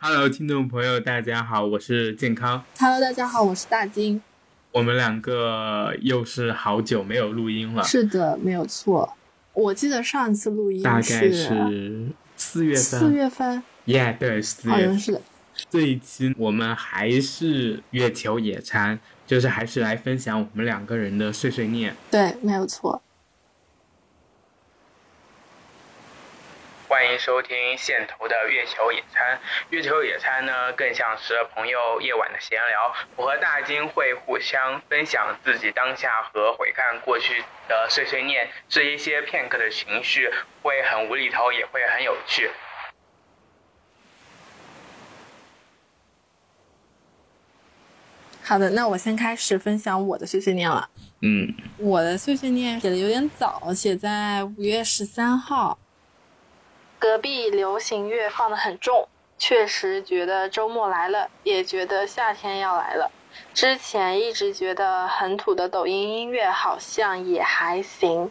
[0.00, 2.64] Hello，听众朋友，大家好，我是健康。
[2.78, 4.22] Hello，大家好，我是大金。
[4.70, 9.12] 我们两个又是好久没有录音了，是的，没有错。
[9.54, 12.06] 我记得上一次录音大概是是
[12.36, 13.00] 四月份。
[13.00, 14.94] 四月份，耶对，四好月份。
[14.94, 15.22] 像是的。
[15.68, 21.96] 这一期我们还是月球野餐，就是还是来分享我们两个人的碎碎念。
[22.08, 23.02] 对，没有错。
[26.86, 29.40] 欢迎收听线头的月球野餐。
[29.70, 32.94] 月球野餐呢，更像是朋友夜晚的闲聊。
[33.16, 40.30] 我和大金会互相分享自己当下和回看过去的碎碎念，这一些片刻的情绪，
[40.62, 42.48] 会很无厘头，也会很有趣。
[48.44, 50.88] 好的，那我先开始分享我的碎碎念了。
[51.22, 55.76] 嗯，我的碎碎念写的有点早，写在五月十三号。
[56.98, 63.10] 隔壁流行乐放得很重，确实觉得周末来了，也觉得夏天要来了。
[63.54, 68.30] 之前一直觉得很土的抖音音乐好像也还行。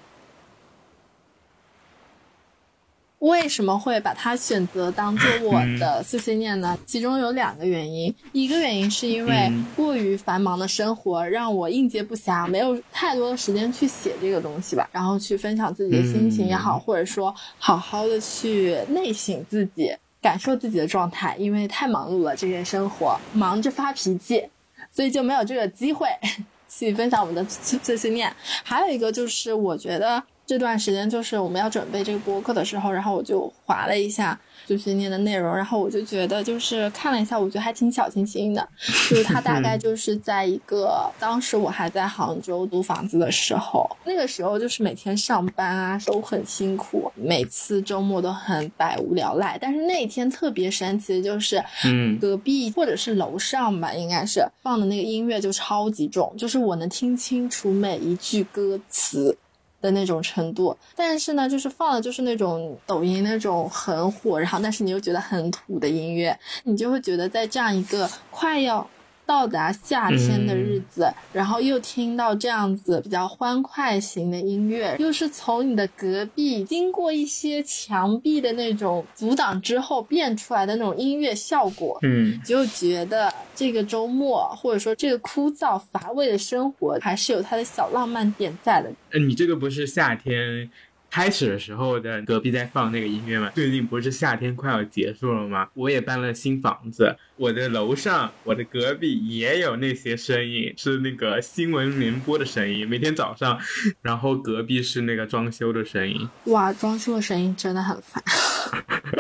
[3.20, 6.78] 为什么会把它选择当做我的碎碎念呢？
[6.86, 24.48] 其中有两个原因，一个原因是因为嗯过于繁忙的生活让我应接不暇，没有太多的时间去写这个东西吧，然后去分享自己的心情也好，嗯或者说好好的去内省自己，感受自己的状态，因为太忙碌了，这些生活忙着发脾气，
[24.92, 26.08] 所以就没有这个机会
[26.70, 28.32] 去分享我们的碎碎碎念。
[28.64, 38.66] 还有一个就是，我觉得这段时间就是我们要准备这个播客的时候，然后我就划了一下就是念的内容，然后我就觉得就是看了一下，我觉得还挺小清新的。
[39.10, 49.58] 就是它大概就是在一个当时我还在杭州租房子的时候，那个时候就是每天上班啊都很辛苦，每次周末都很百无聊赖。
[49.60, 59.38] 但是那一天特别神奇，就是嗯隔壁或者是楼上吧，应该是放的那个音乐就超级重，就是我能听清楚每一句歌词。
[59.82, 68.88] 的那种程度，但是呢，就是放的就是那种抖音那种很火，然后但是你又觉得很土的音乐，你就会觉得在这样一个快要
[69.28, 88.90] 到达夏天的日子，然后又听到这样子比较欢快型的音乐，又是从你的隔壁经过一些墙壁的那种阻挡之后变出来的那种音乐效果，嗯就觉得这个周末或者说这个枯燥乏味的生活还是有它的小浪漫点在的。
[89.12, 90.70] 呃你这个不是夏天
[91.18, 93.50] 开始的时候的隔壁在放那个音乐嘛？
[93.56, 95.68] 最近不是夏天快要结束了吗？
[95.74, 103.60] 我也搬了新房子，我的楼上、我的隔壁也有那些声音，是那个新闻联播的声音，每天早上，
[104.04, 106.30] 然后隔壁是那个装修的声音。
[106.44, 108.24] 哇，装修的声音真的很烦。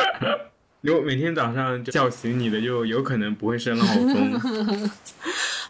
[0.81, 4.39] 如果每天早上叫醒你的，就有可能不会是闹钟。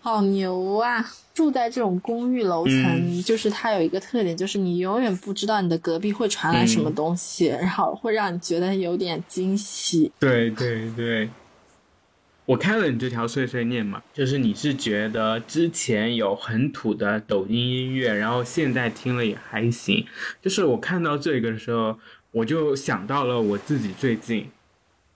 [0.02, 1.06] 好牛啊！
[1.34, 10.12] 住在这种公寓楼层，嗯就是它有一个特点，就是你永远不知道你的隔壁会传来什么东西，然后会让你觉得有点惊喜。
[10.20, 11.30] 对对对，
[12.46, 20.08] 我看了你这条碎碎念嘛，就是你是觉得之前有很土的抖音音乐，然后现在听了也还行。
[20.42, 22.00] 就是我看到这个的时候，
[22.32, 24.50] 我就想到了我自己最近，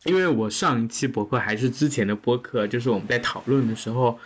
[0.05, 4.19] 因为我上一期博客还是之前的播客，就是我们在讨论的时候，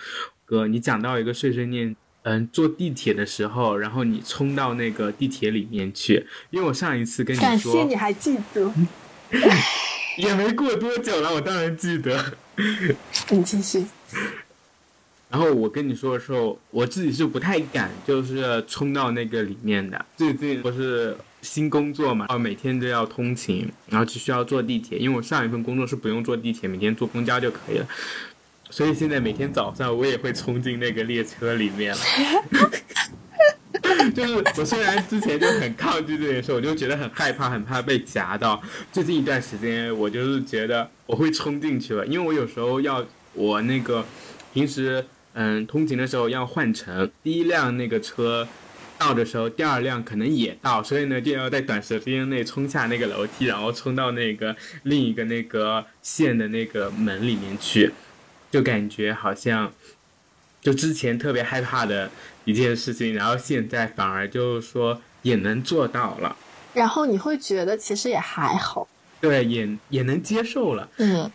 [0.45, 1.95] 哥，你讲到一个碎碎念。
[2.27, 8.73] 嗯，坐地铁的时候，然后你冲到那个地铁里面去，因为我上一次跟你感说，谢你还记得，
[10.17, 12.33] 也没过多久了，我当然记得。
[13.29, 13.85] 你继续。
[15.29, 20.03] 然后我跟你说的时候，我自己是不太敢，就是冲到那个里面的。
[20.17, 24.97] 最近不是新工作嘛，哦，每天都要通勤，然后只需要坐地铁。
[24.97, 27.87] 因为我上一份工作是不用坐地铁，每天坐公交就可以了。
[28.75, 32.01] 所以现在每天早上我也会冲进那个列车里面了。
[34.13, 38.61] 就是我虽然之前就很抗拒这件事，我就觉得很害怕，很怕被夹到。
[38.91, 43.01] 最近一段时间，我就是觉得我会冲进去了，因为我有时候要
[43.31, 44.05] 我那个
[44.53, 48.45] 平时嗯通勤的时候要换乘，第一辆那个车
[48.97, 54.53] 到的时候，第二辆可能也到，所以呢就要在短时间内冲下那个楼梯，然后冲到那个
[54.83, 57.89] 另一个那个线的那个门里面去，
[58.55, 59.69] 就感觉好像
[60.61, 62.09] 就之前特别害怕的
[62.45, 66.33] 一件事情，然后现在反而就是说也能做到了，
[66.73, 68.87] 然后你会觉得其实也还好，
[69.19, 70.87] 对，也也能接受了。
[70.99, 71.29] 嗯，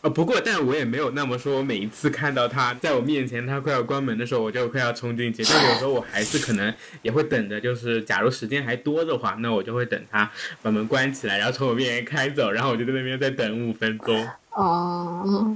[0.00, 5.44] 呃，不过，但我也没有那么说，我每一次看到他在我面前，他快要关门的时候，我就快要冲进去。
[5.44, 10.30] 但有时候我还是可能也会等着，就是假如时间还多的话，那我就会等他
[10.62, 14.26] 把门关起来，然后从我面前开走，然后我就在那边再等五分钟。
[14.52, 15.54] 哦，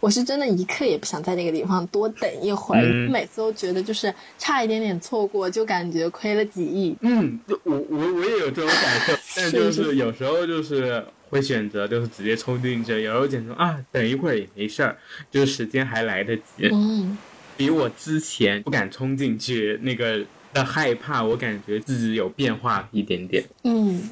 [0.00, 6.96] 我是真的一刻也不想在那个地方多等一会儿，嗯每次都觉得就是差一点点错过，就感觉亏了几亿。
[7.00, 14.96] 嗯，就我我我也有这种感受， 但就是是有时候就是会选择就是直接冲进去，有时候选择啊等一会儿也没事儿，
[15.30, 16.68] 就是时间还来得及。
[16.72, 17.16] 嗯，
[17.56, 23.44] 比我之前不敢冲进去那个的害怕，我感觉自己有变化一点点。
[23.64, 24.10] 嗯，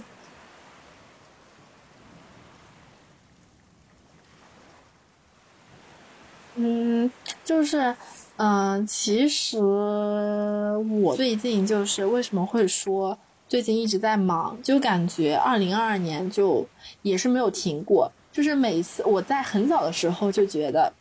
[6.63, 7.11] 嗯，
[7.43, 7.95] 就是，
[8.37, 13.17] 嗯、其实我最近就是为什么会说
[13.49, 16.67] 最近一直在忙，就感觉二零二二年就
[17.03, 20.93] 也是没有停过，就是每次我在很早的时候就觉得，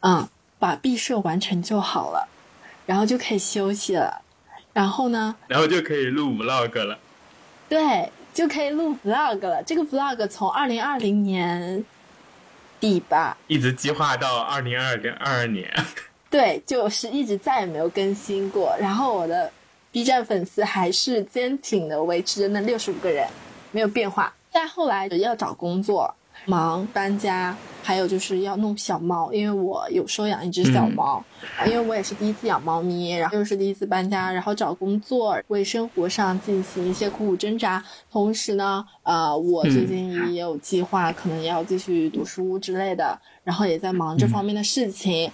[0.00, 0.26] 嗯，
[0.58, 2.26] 把毕设完成就好了，
[2.86, 4.22] 然后就可以休息了，
[4.72, 6.98] 然后呢，然后就可以录 vlog 了。
[7.68, 9.62] 对，就可以录 vlog 了。
[9.62, 11.84] 这个 vlog 从二零二零年
[12.84, 15.72] 底吧，一直计划到二零二零二二年。
[16.28, 18.76] 对，就是一直再也没有更新过。
[18.78, 19.50] 然后我的
[19.90, 23.26] B 站粉丝还是坚挺的维持着那六十五个人，
[23.70, 24.34] 没有变化。
[24.52, 26.14] 再后来要找工作，
[26.46, 31.24] 忙搬家，还有就是要弄小猫，因为我有收养一只小猫，
[31.58, 37.82] 啊因为我也是第一次养猫咪，然后又是第一次搬家，然后找工作，为生活上进行一些苦苦挣扎。
[38.10, 45.30] 同时呢，呃，我最近也有计划，可能要继续读书之类的，然后也在忙这方面的事情。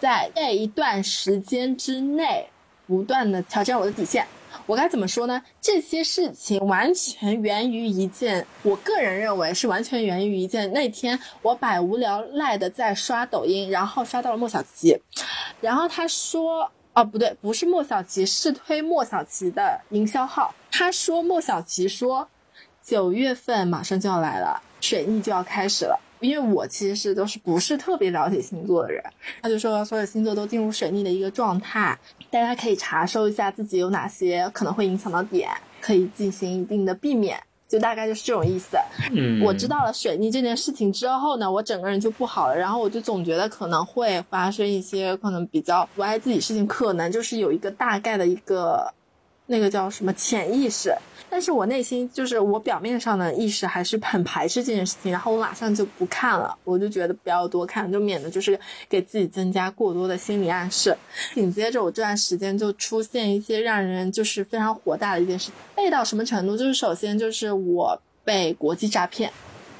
[0.00, 2.48] 在这一段时间之内，
[2.86, 4.26] 不断的挑战我的底线。
[4.66, 5.42] 我该怎么说呢？
[5.60, 10.72] 这些事情完全源于一件，我个人认为是完全源于一件。
[10.72, 14.96] 那天我百无聊赖的在刷抖音，然后刷到了莫小琪，
[15.60, 20.54] 然后他说，哦不对，不是莫小琪，是推莫小琪的营销号。
[20.70, 22.28] 他说莫小琪说，
[22.82, 26.00] 九月份马上就要来了，水逆就要开始了。
[26.22, 29.02] 因为我其实是都是不是特别了解星座的人，
[29.42, 31.98] 他就说所有星座都进入水逆的一个状态，
[32.30, 37.38] 大家可以查收一下自己有哪些可能会影响到点，可以进行一定的避免，
[37.68, 38.76] 就大概就是这种意思。
[39.12, 48.92] 嗯，我知道了水逆这件事情之后呢，我整个人就不好了，然后我就总觉得可能会发生一些可能比较不爱自己事情，可能就是有一个大概的一个
[49.46, 50.94] 那个叫什么潜意识，
[51.28, 58.58] 但是我内心就是我表面上的意识还是很排斥这件事情，然后我马上就不看了，我就觉得不要多看，就免得就是
[58.88, 60.96] 给自己增加过多的心理暗示。
[61.34, 66.56] 紧接着我这段时间就出现一些让人就是非常火大的一件事，背到什么程度？
[66.56, 69.30] 就是首先就是我被国际诈骗。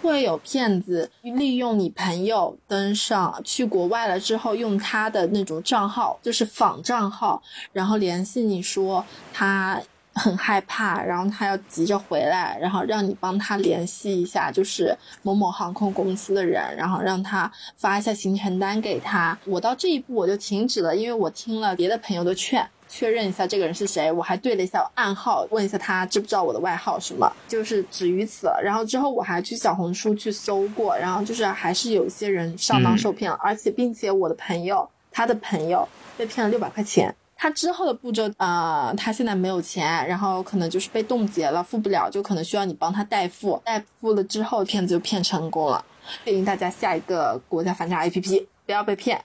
[0.03, 7.41] 会有骗子利用你朋友登上去国外了之后，用他的那种账号，就是仿账号，
[7.73, 9.81] 然后联系你说他
[10.15, 19.39] 很害怕，然后他要急着回来，然后让你帮他联系一下，就是某某航空公司的人，然后让他发一下行程单给他。
[19.47, 22.69] 我到这一步我就停止了，因为我听了别的朋友的劝。
[22.95, 28.61] 确认一下这个人是谁，我还对了一下暗号，问一下他知不知道我的外号什么，就是止于此了。
[28.63, 37.15] 然后之后我还去小红书去搜过，然后就是还是有一些人上当受骗了，而且并且我的朋友他的朋友被骗了六百块钱。
[37.35, 43.61] 他之后的步骤，呃，他现在没有钱，然后可能就是被冻结了，付不了，就可能需要你帮他代付。
[43.65, 45.85] 代付了之后，骗子就骗成功了。
[46.25, 49.21] 建议大家下一个国家反诈 APP 不要被骗。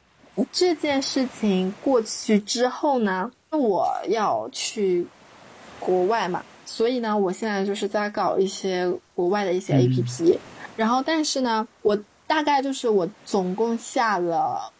[0.51, 5.05] 这件事情过去之后呢，我要去
[5.79, 10.37] 国外嘛，所以呢，我现在就是在搞一些国外的一些 APP，、
[10.75, 14.71] 然后但是呢，我大概就是我总共下了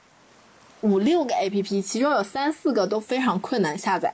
[0.82, 4.14] 五六个 APP，其中有三四个都非常困难下载。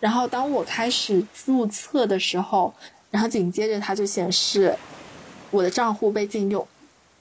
[0.00, 2.72] 然后当我开始注册的时候，
[3.10, 4.76] 然后紧接着它就显示
[5.50, 6.66] 我的账户被禁用。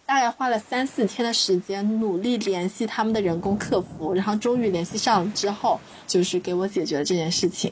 [0.08, 7.72] 大概花了三四天的时间，努力联系他们的人工客服，然后终于联系上了之后，就是给我解决了这件事情。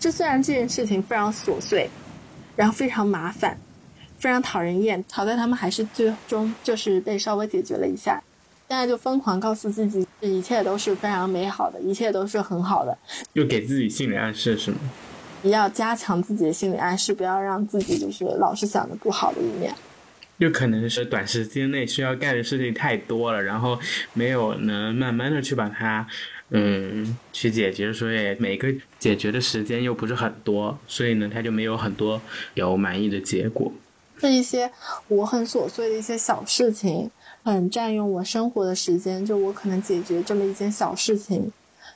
[0.00, 1.90] 这虽然这件事情非常琐碎，
[2.56, 3.58] 然后非常麻烦，
[4.18, 8.22] 非常讨人厌，好在他们还是最终就是被稍微解决了一下。
[8.68, 12.96] 现在就疯狂告诉自己，这一切都是非常美好的，一切都是很好的。
[13.34, 14.78] 又给自己心理暗示是吗？
[15.42, 19.72] 要加强自己的心理暗示，不要让自己就是老是想着不好的一面。
[20.38, 23.78] 有可能是短时间内需要干的事情太多了，然后
[24.12, 26.06] 没有能慢慢的去把它，
[26.50, 32.20] 嗯，去解决，所以每个解决的时间又不是很多，所以呢，他就没有很多
[32.54, 33.72] 有满意的结果。
[34.18, 34.70] 这一些
[35.08, 37.10] 我很琐碎的一些小事情，
[37.42, 39.24] 很占用我生活的时间。
[39.24, 41.50] 就我可能解决这么一件小事情，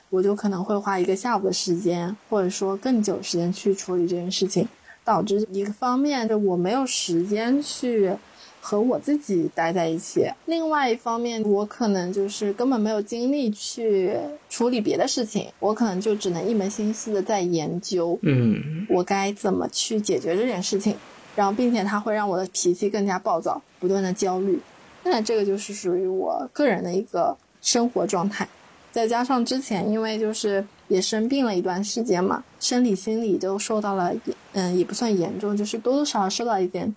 [0.09, 4.67] 我就可能会花一个下午的时间，或者说更久时间去处理这件事情，
[5.03, 8.11] 导致一个方面就我没有时间去
[8.61, 14.15] 和我自己待在一起；另外一方面，我可能就是根本没有精力去
[14.49, 20.95] 处理别的事情，我可能就只能一门心思的在研究，嗯，我该怎么去解决这件事情。
[21.33, 24.59] 然后，并且它会让我的脾气更加暴躁，不断的焦虑。
[25.03, 28.47] 那这个就是属于我个人的一个生活状态。
[28.91, 34.13] 再加上之前因为就是也生病了一段时间嘛，生理心理都受到了，
[34.51, 36.93] 嗯，也不算严重，就是多多少少受到一点，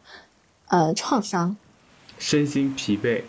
[0.69, 1.57] 呃，创伤，
[2.19, 3.23] 身心疲惫。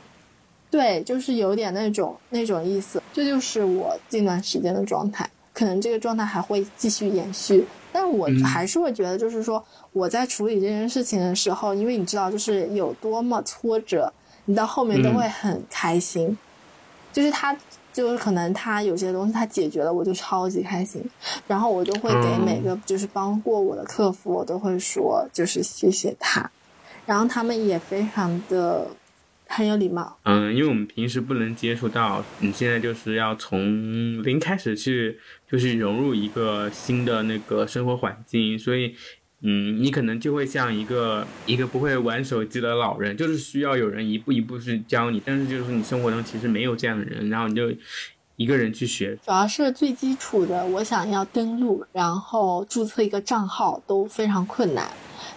[0.71, 3.01] 对，就是有点那种那种意思。
[3.13, 7.65] 这就是我近段时间的状态，可能这个状态还会继续延续。
[7.93, 9.63] 但我还是会觉得，就是说
[9.93, 14.11] 我在处理这件事情的时候，因为你知道，就是有多么挫折，
[14.45, 16.37] 你到后面都会很开心。
[17.13, 17.55] 就是他，
[17.93, 21.01] 就是可能他有些东西他解决了，我就超级开心。
[21.47, 26.51] 然后我就会给每个就是帮过我的客服，我都会说就是谢谢他。
[27.05, 28.87] 然后他们也非常的
[29.47, 30.17] 很有礼貌。
[30.23, 35.19] 嗯，因为我们平时不能接触到，你现在就是要从零开始去。
[35.47, 38.93] 就是融入一个新的那个生活环境，所以，
[39.41, 45.21] 嗯，你可能就会像一个一个不会玩手机的老人，就是需要有人一步一步去教你。
[45.23, 47.71] 但是就是你生活中其实没有这样的人，然后你就
[48.35, 49.15] 一个人去学。
[49.23, 54.89] 主要是最基础的，我想要登录，然后注册一个账号都非常困难，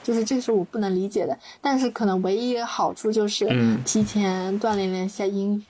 [0.09, 1.37] 就是这是我不能理解的。
[1.61, 3.47] 但是可能唯一一个好处就是
[3.85, 5.63] 提前锻炼了一下英语。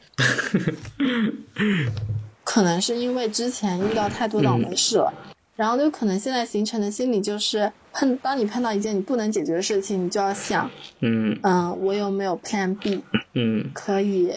[2.44, 5.12] 可能是因为之前遇到太多倒霉事了，
[5.56, 13.02] 然后就可能现在形成的心理就是碰，当你碰到一件你不能解决的事情，你就要想，嗯嗯，我有没有 Plan B，
[13.34, 14.32] 嗯，可以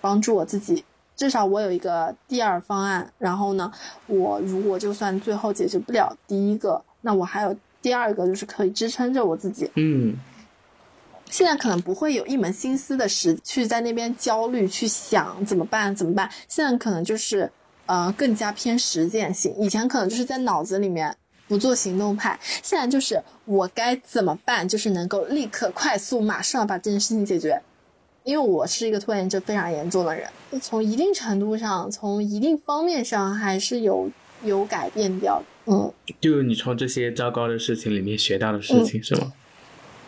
[0.00, 0.82] 帮助我自己，
[1.14, 3.12] 至少我有一个第二方案。
[3.18, 3.70] 然后呢，
[4.06, 7.54] 我如果就算最后解决不了第一个，那我还有
[7.86, 9.70] 第二个，就是可以支撑着我自己。
[9.76, 10.16] 嗯。
[11.30, 16.28] 现在可能不会有一门心思的时去在那边焦虑去想怎么办怎么办。
[16.48, 17.48] 现在可能就是
[17.86, 19.54] 呃更加偏实践性。
[19.56, 21.14] 以前可能就是在脑子里面
[21.46, 27.62] 不做行动派，现在就是我该怎么办，就是能够立刻快速马上把这件事情解决。
[28.24, 30.28] 因为我是一个拖延症非常严重的人，
[30.60, 34.10] 从一定程度上，从一定方面上还是有
[34.44, 35.42] 有改变掉。
[35.66, 39.32] 嗯，就你从这些糟糕的事情里面学到的事情是吗？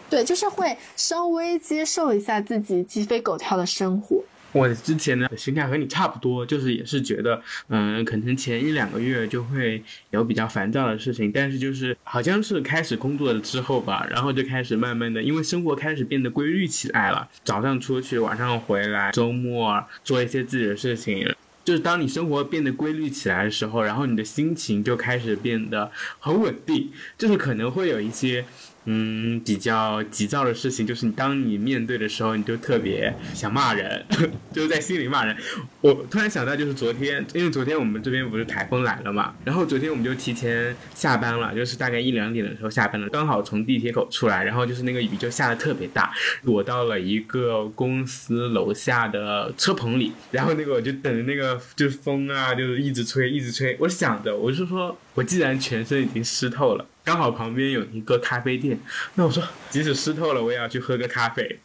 [0.08, 4.22] 对，就是会稍微接受一下自己鸡飞狗跳的生活。
[4.52, 21.28] 我之前的心态和你差不多，就是也是觉得，嗯，可能前一两个月就会有比较烦躁的事情，但是就是好像是开始工作了之后吧，然后就开始慢慢的，因为生活开始变得规律起来了，早上出去，晚上回来，周末做一些自己的事情，
[21.68, 28.46] 就是当你生活变得规律起来的时候，然后你的心情就开始变得很稳定，就是可能会有一些。
[28.90, 34.02] 嗯，比较急躁的事情就是，你当你面对的时候，你就特别想骂人，
[34.50, 35.36] 就是在心里骂人。
[35.82, 46.10] 我突然想到，就是昨天，因为昨天我们这边不是台风来了嘛，然后昨天我们就提前下班了，就是大概一两点的时候下班了，刚好从地铁口出来，然后就是那个雨就下的特别大，
[46.42, 56.86] 躲到了一个公司楼下的车棚里，然后那个我就等着那个就是风啊，就是一直吹一直吹，我想着，我就说我既然全身已经湿透了。
[57.08, 58.78] 刚好旁边有一个咖啡店，
[59.14, 61.58] 那我说即使湿透了，我也要去喝个咖啡。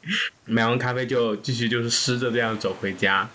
[0.46, 3.30] 买完咖啡就继续就是湿着这样走回家。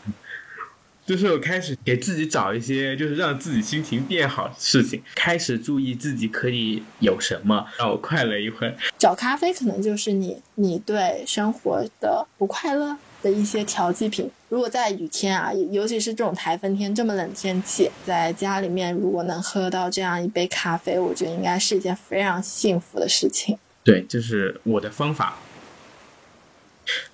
[1.05, 8.75] 就是我开始给自己找一些就是让自己心情变好的事情，开始注意自己可以有什么让我快乐一会。
[8.97, 12.97] 找咖啡可能就是你你对生活的不快乐。
[13.23, 23.59] 的一些调剂品，如果在雨天啊，尤其是这种台风天这么冷天气，在家里面如果能喝到这样一杯咖啡，我觉得应该是一件非常幸福的事情。
[23.85, 25.37] 对，就是我的方法。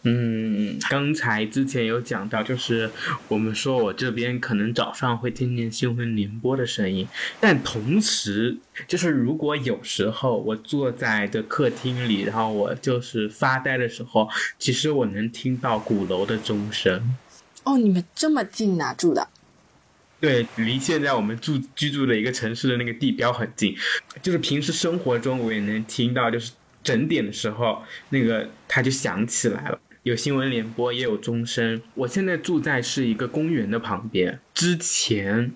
[0.03, 2.91] 嗯，刚才之前有讲到，就是
[3.29, 7.09] 我们说我这边可能早上会听见新闻联播的声音，
[7.41, 14.29] 但同时，就是如果有时候我坐在的客厅里，然后我就是发呆的时候，
[14.59, 17.17] 其实我能听到鼓楼的钟声。
[17.65, 19.29] 哦，你们这么近啊，住的？
[20.21, 23.77] 对，离现在我们住居住的一个城市的那个地标很近，
[24.23, 26.53] 就是平时生活中我也能听到，就是。
[26.85, 31.83] 整点的时候，那个它就响起来了，有新闻联播，也有钟声。
[31.95, 34.39] 我现在住在是一个公园的旁边。
[34.53, 35.51] 之前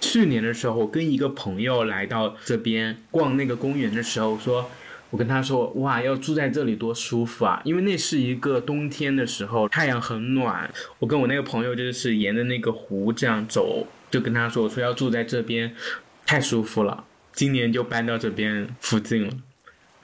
[0.00, 4.70] 去年的时候，我跟一个朋友来到这边逛那个公园的时候，说
[5.10, 7.60] 我跟他说，哇，要住在这里多舒服啊！
[7.64, 10.70] 因为那是一个冬天的时候，太阳很暖。
[10.98, 15.74] 我跟我那个朋友就是沿着那个湖这样走，就跟他说，我说要住在这边，
[16.24, 17.04] 太舒服了。
[17.32, 19.32] 今年就搬到这边附近了。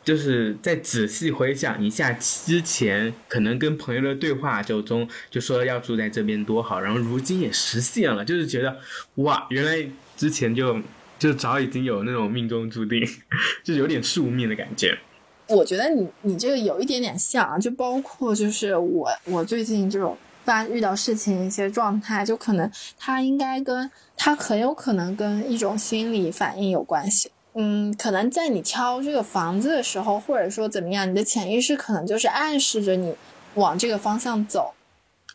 [0.04, 8.76] 就是在仔细回想一下之前可能跟朋友的对话就中，就说要住在这边多好，然后如今也实现了，就是觉得
[9.14, 10.78] 哇，原来之前就
[11.18, 13.00] 就早已经有那种命中注定，
[13.64, 14.98] 就有点宿命的感觉。
[15.46, 27.30] 我觉得你你这个有一点点像啊，就包括就是我我最近这种发遇到事情一些状态，就可能它应该跟它很有可能跟一种心理反应有关系。
[27.56, 33.14] 嗯，可能在你挑这个房子的时候，或者说怎么样，你的潜意识可能就是暗示着你
[33.54, 34.74] 往这个方向走。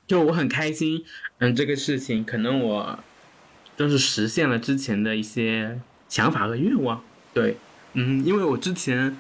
[0.06, 1.06] 就我很开心，
[1.38, 3.00] 嗯，这个事情可能我
[3.78, 7.02] 就是实现了之前的一些想法和愿望。
[7.34, 7.56] 对，
[7.94, 9.16] 嗯，因为我之前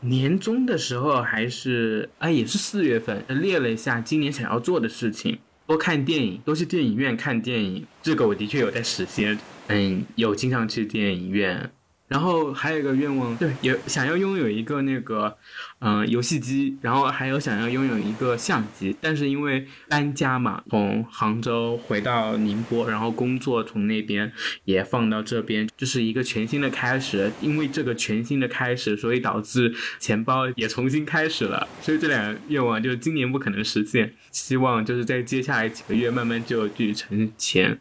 [0.00, 7.86] 年终的时候还是哎，也是四月份列了一下今年想要做的事情，多看电影，多去电影院看电影。
[8.02, 9.36] 这个我的确有在实现，
[9.66, 11.72] 嗯，有经常去电影院。
[12.08, 15.36] 然后还有一个愿望，对，也想要拥有一个那个，
[15.80, 18.96] 嗯，游戏机，然后还有想要拥有一个相机。
[19.00, 24.30] 但是因为搬家嘛，从杭州回到宁波，然后工作从那边
[24.64, 27.32] 也放到这边，就是一个全新的开始。
[27.40, 31.66] 因为这个全新的开始，所以导致钱包也重新开始了。
[31.80, 37.80] 所以这两个愿望就是今年不可能实现，希望就是在接下来几个月慢慢就去存钱。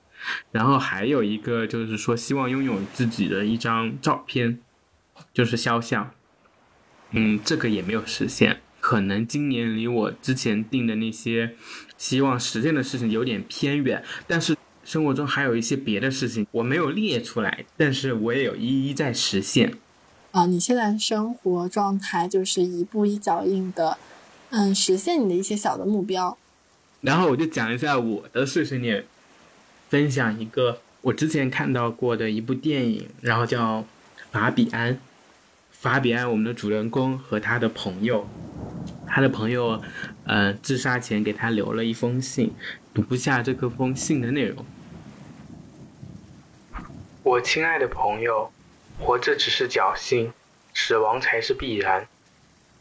[0.51, 4.59] 然后还有一个就是说，希望拥有自己的一张照片，
[5.33, 6.11] 就是肖像。
[7.11, 11.55] 嗯，这个也没有实现，可能今年离我之前定的那些
[11.97, 14.03] 希望实现的事情有点偏远。
[14.27, 19.73] 但是生活中还有一些别的事情我没有列出来，但是我也有一一在实现。
[20.31, 23.97] 啊，你现在生活状态就是一步一脚印的，
[24.49, 26.37] 嗯，实现你的一些小的目标。
[27.01, 29.05] 然后我就讲一下我的碎碎念。
[29.95, 33.79] 分享一个我之前看到过的一部电影，然后叫
[34.29, 34.93] 《法比安》。
[35.71, 38.27] 法比安，我们的主人公和他的朋友，
[39.07, 39.81] 他的朋友，
[40.25, 42.53] 呃，自杀前给他留了一封信，
[42.93, 44.65] 读不下这个封信的内容。
[47.23, 48.51] 我亲爱的朋友，
[48.99, 50.33] 活着只是侥幸，
[50.73, 52.05] 死亡才是必然。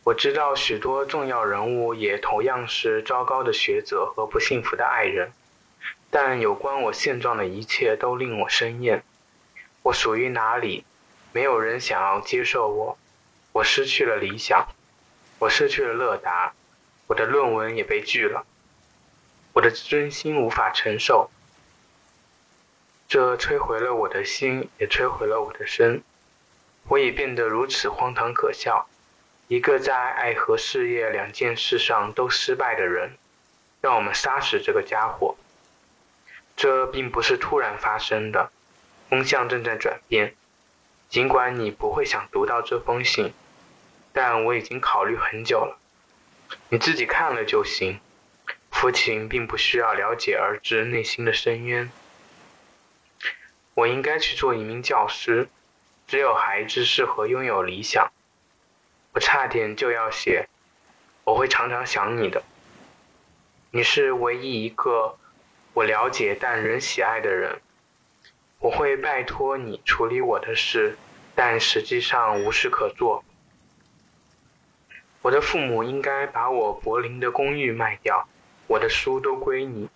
[0.03, 5.31] 我知道许多重要人物也同样是糟糕的学者和不幸福的爱人。
[6.16, 9.03] 但有关我现状的一切都令我生厌。
[9.83, 10.85] 我属于哪里？
[11.33, 12.96] 没有人想要接受我。
[13.50, 14.68] 我失去了理想，
[15.40, 16.55] 我失去了乐达，
[17.09, 18.46] 我的论文也被拒了。
[19.55, 21.29] 我的真心无法承受，
[23.09, 26.00] 这摧毁了我的心，也摧毁了我的身。
[26.87, 28.88] 我已变得如此荒唐可笑，
[29.48, 33.18] 一个在爱和事业两件事上都失败的人。
[33.81, 35.34] 让我们杀死这个家伙。
[36.57, 38.51] 这并不是突然发生的，
[39.09, 40.35] 风向正在转变。
[41.09, 43.33] 尽管你不会想读到这封信，
[44.12, 45.79] 但我已经考虑很久了。
[46.69, 48.01] 你自己看了就行。
[48.71, 51.90] 父亲并不需要了解而知内心的深渊。
[53.75, 55.49] 我应该去做一名教师。
[56.07, 58.12] 只有孩子适合拥有理想。
[59.12, 60.49] 我差点就要写，
[61.25, 62.43] 我会常常想你的。
[63.71, 65.17] 你是唯一一个。
[65.75, 67.61] 我了解但仍喜爱的人，
[68.61, 70.97] 我会拜托你处理我的事，
[71.35, 73.25] 但实际上无事可做。
[75.21, 78.29] 我的父母应该把我柏林的公寓卖掉，
[78.69, 79.89] 我的书都归你。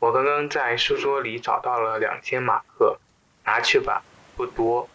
[0.00, 2.98] 我刚刚在书桌里找到了两千马克，
[3.44, 4.02] 拿去吧，
[4.36, 4.88] 不多。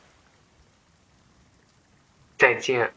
[2.37, 2.93] 再见，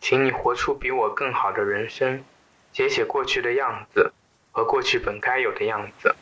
[0.00, 2.24] 请你活出比我更好的人生，
[2.72, 4.12] 写写过去的样子。
[4.58, 6.12] 和过去本该有的样子。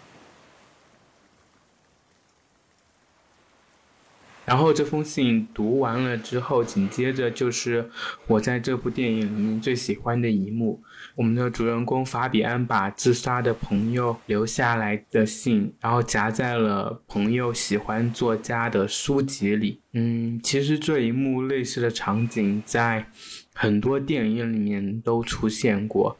[4.44, 7.90] 然后这封信读完了之后，紧接着就是
[8.26, 10.82] 我在这部电影里面最喜欢的一幕：
[11.14, 19.80] 我们的主人公法比安把自杀的朋友留下来的信，然后夹在了朋友喜欢作家的书籍里。
[19.94, 23.10] 嗯，其实这一幕类似的场景在
[23.54, 26.18] 很多电影里面都出现过，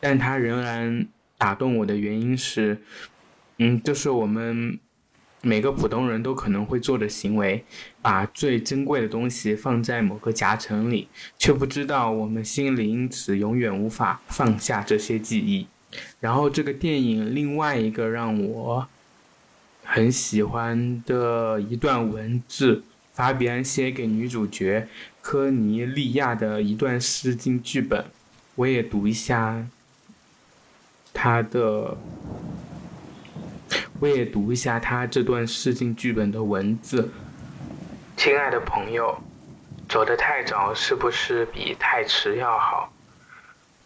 [0.00, 1.06] 但它仍然。
[1.42, 2.80] 打动我的原因是，
[3.58, 4.78] 嗯，就是我们
[5.40, 7.64] 每个普通人都可能会做的行为，
[8.00, 15.66] 把最珍贵的东西放在某个夹层里，却不知道我们心里因此永远无法放下这些记忆。
[16.20, 18.86] 然后这个电影另外一个让我
[19.82, 24.86] 很喜欢的一段文字，法比安写给女主角，
[25.20, 28.04] 科尼利亚的一段诗经剧本，
[28.54, 29.66] 我也读一下
[31.12, 31.96] 他的，
[34.00, 37.10] 我也读一下他这段试镜剧本的文字。
[38.16, 39.16] 亲爱的朋友，
[39.88, 42.92] 走得太早是不是比太迟要好？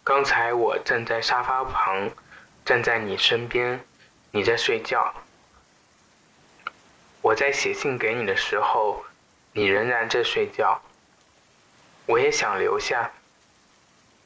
[0.04, 2.10] 刚才我站在沙发旁，
[2.64, 3.80] 站在你身边，
[4.30, 5.12] 你在睡觉。
[7.22, 9.02] 我在写信给你的时候，
[9.52, 10.80] 你仍然在睡觉。
[12.06, 13.10] 我也想留下，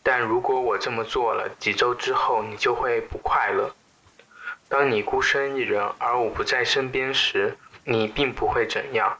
[0.03, 3.75] 但如果我这么做了，几周之后你就会不快乐。
[4.69, 9.19] 当你孤身一人，而我不在身边时，你并不会怎样，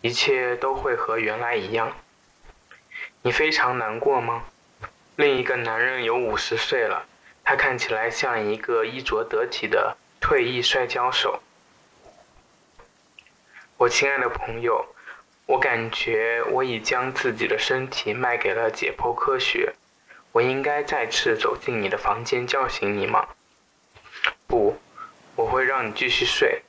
[0.00, 1.92] 一切都会和原来一样。
[3.22, 4.44] 你非常难过吗？
[5.16, 7.06] 另一个男人有五十岁了，
[7.42, 11.40] 他看起来像一个衣着得体的退役摔跤手。
[13.76, 14.86] 我亲爱的朋友，
[15.46, 19.74] 我感觉我已将自己的身体卖给了解剖科学。
[20.32, 23.28] 我应该再次走进你的房间叫醒你吗？
[24.46, 24.76] 不，
[25.36, 26.62] 我会让你继续睡。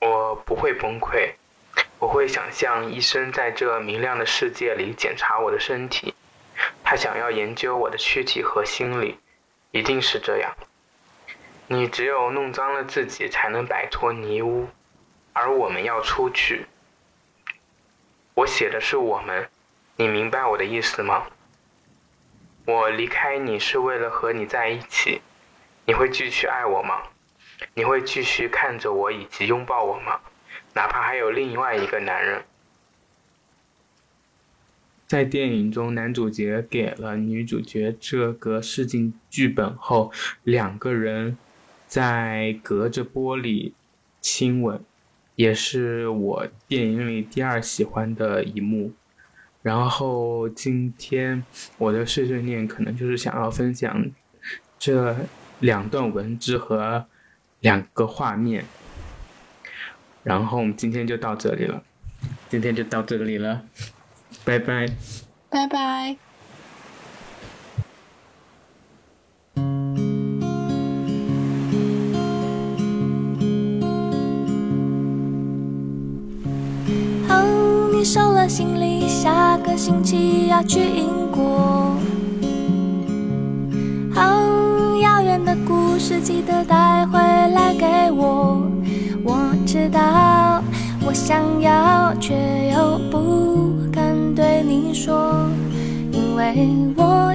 [0.00, 1.34] 我不会崩溃，
[1.98, 6.14] 我会想象医生在这明亮的世界里检查我的身体，
[6.82, 9.18] 他想要研究我的躯体和心理，
[9.70, 10.56] 一定是这样。
[11.66, 14.68] 你只有弄脏了自己，才能摆脱泥污。
[15.32, 16.66] 而我们要出去。
[18.34, 19.48] 我写的是我们，
[19.96, 21.26] 你明白我的意思吗？
[22.66, 25.20] 我离开你是为了和你在一起，
[25.86, 27.02] 你会继续爱我吗？
[27.74, 30.20] 你会继续看着我以及拥抱我吗？
[30.74, 32.42] 哪怕还有另外一个男人。
[35.06, 40.12] 在电影中，男主角给了女主角这个试镜剧本后，
[40.44, 41.36] 两个人
[41.86, 43.72] 在隔着玻璃
[44.20, 44.84] 亲吻。
[45.34, 48.92] 也是我电影里第二喜欢的一幕，
[49.62, 51.44] 然后今天
[51.76, 54.10] 我的碎碎念可能就是想要分享
[54.78, 55.14] 这
[55.58, 57.04] 两段文字和
[57.60, 58.64] 两个画面，
[60.22, 61.82] 然后我们今天就到这里了，
[62.48, 63.62] 今天就到这里了，
[64.44, 64.86] 拜拜，
[65.50, 66.29] 拜拜。
[79.80, 81.96] 星期要去英国。
[84.14, 84.22] 好
[85.00, 88.60] 遥远的故事，记得带回来给我。
[89.24, 90.62] 我知道，
[91.02, 92.34] 我想要，却
[92.74, 95.48] 又不敢对你说，
[96.12, 97.29] 因为我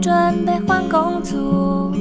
[0.00, 1.92] 准备换工作。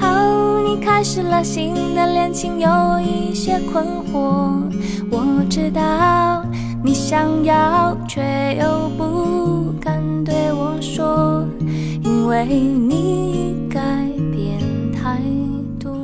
[0.00, 2.68] 好，你开始了新的恋情，有
[3.00, 4.62] 一些困惑。
[5.10, 6.44] 我知道
[6.82, 8.22] 你想要，却
[8.60, 11.44] 又不敢对我说，
[12.02, 13.80] 因为你改
[14.32, 14.58] 变
[14.92, 15.20] 太。
[15.78, 16.01] 多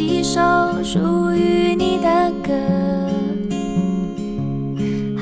[0.00, 0.40] 几首
[0.82, 2.54] 属于你的歌，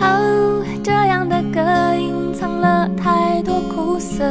[0.00, 1.60] 哦这样的歌
[1.96, 4.24] 隐藏了太多苦涩。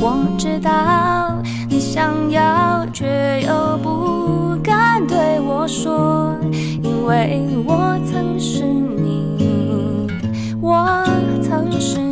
[0.00, 6.36] 我知道你想要，却又不敢对我说，
[6.82, 10.08] 因为我曾是你，
[10.60, 11.06] 我
[11.40, 12.11] 曾是。